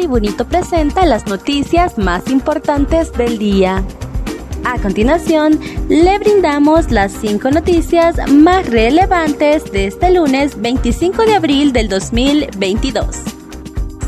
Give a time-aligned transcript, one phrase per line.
[0.00, 3.84] Tribunito presenta las noticias más importantes del día.
[4.64, 5.60] A continuación,
[5.90, 13.04] le brindamos las cinco noticias más relevantes de este lunes 25 de abril del 2022.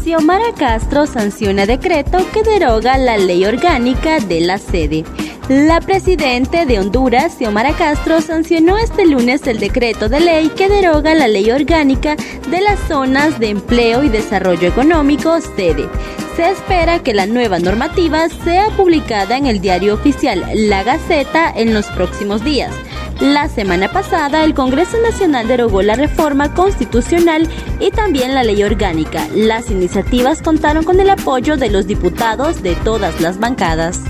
[0.02, 5.04] Xiomara Castro sanciona decreto que deroga la ley orgánica de la sede.
[5.48, 11.14] La presidenta de Honduras, Xiomara Castro, sancionó este lunes el decreto de ley que deroga
[11.14, 12.14] la ley orgánica
[12.48, 15.88] de las zonas de empleo y desarrollo económico, sede.
[16.36, 21.74] Se espera que la nueva normativa sea publicada en el diario oficial La Gaceta en
[21.74, 22.72] los próximos días.
[23.20, 27.48] La semana pasada, el Congreso Nacional derogó la reforma constitucional
[27.80, 29.26] y también la ley orgánica.
[29.34, 34.00] Las iniciativas contaron con el apoyo de los diputados de todas las bancadas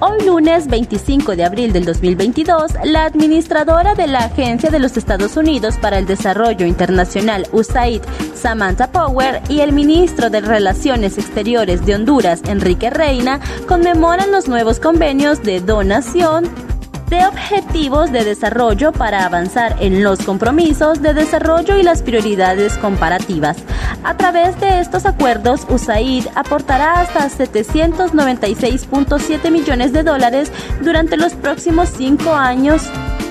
[0.00, 5.36] Hoy lunes 25 de abril del 2022, la administradora de la Agencia de los Estados
[5.36, 8.02] Unidos para el Desarrollo Internacional USAID,
[8.34, 14.78] Samantha Power, y el ministro de Relaciones Exteriores de Honduras, Enrique Reina, conmemoran los nuevos
[14.78, 16.67] convenios de donación
[17.08, 23.56] de objetivos de desarrollo para avanzar en los compromisos de desarrollo y las prioridades comparativas.
[24.04, 30.50] A través de estos acuerdos, USAID aportará hasta 796.7 millones de dólares
[30.82, 32.82] durante los próximos cinco años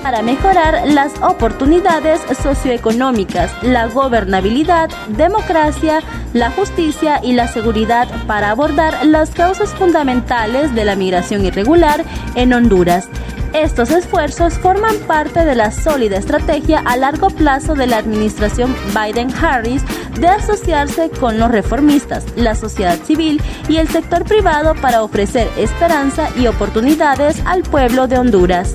[0.02, 6.00] para mejorar las oportunidades socioeconómicas, la gobernabilidad, democracia,
[6.32, 12.52] la justicia y la seguridad para abordar las causas fundamentales de la migración irregular en
[12.52, 13.08] Honduras.
[13.54, 19.82] Estos esfuerzos forman parte de la sólida estrategia a largo plazo de la administración Biden-Harris
[20.20, 26.28] de asociarse con los reformistas, la sociedad civil y el sector privado para ofrecer esperanza
[26.36, 28.74] y oportunidades al pueblo de Honduras.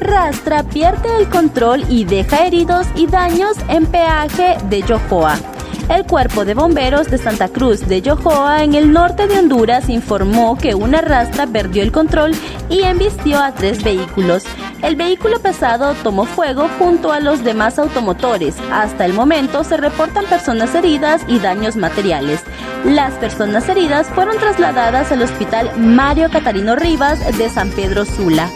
[0.00, 5.51] Rastra pierde el control y deja heridos y daños en peaje de Yohoa.
[5.88, 10.56] El Cuerpo de Bomberos de Santa Cruz de Yohoa, en el norte de Honduras, informó
[10.56, 12.32] que una rastra perdió el control
[12.68, 14.44] y embistió a tres vehículos.
[14.82, 18.56] El vehículo pesado tomó fuego junto a los demás automotores.
[18.72, 22.42] Hasta el momento se reportan personas heridas y daños materiales.
[22.84, 28.50] Las personas heridas fueron trasladadas al Hospital Mario Catarino Rivas de San Pedro Sula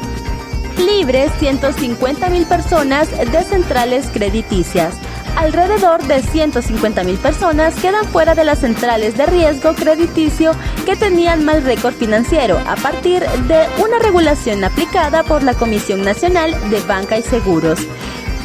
[0.79, 4.95] libres 150 mil personas de centrales crediticias
[5.37, 10.53] alrededor de 150 mil personas quedan fuera de las centrales de riesgo crediticio
[10.85, 16.57] que tenían mal récord financiero a partir de una regulación aplicada por la Comisión Nacional
[16.71, 17.87] de Banca y Seguros.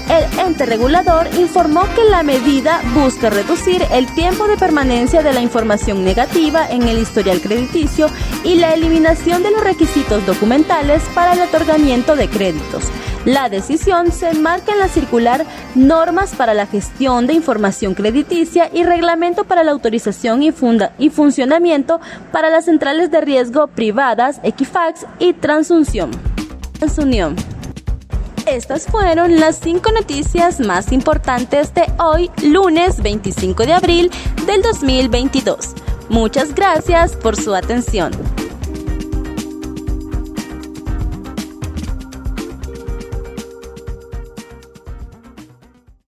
[0.10, 5.42] El ente regulador informó que la medida busca reducir el tiempo de permanencia de la
[5.42, 8.08] información negativa en el historial crediticio
[8.44, 12.92] y la eliminación de los requisitos documentales para el otorgamiento de créditos.
[13.26, 15.46] La decisión se enmarca en la circular
[15.76, 20.52] Normas para la gestión de información crediticia y Reglamento para la autorización y,
[20.98, 22.00] y funcionamiento
[22.32, 26.10] para las centrales de riesgo privadas, Equifax y Transunión.
[26.80, 27.36] Transunión.
[28.48, 34.12] Estas fueron las cinco noticias más importantes de hoy, lunes 25 de abril
[34.48, 35.76] del 2022.
[36.10, 38.12] Muchas gracias por su atención.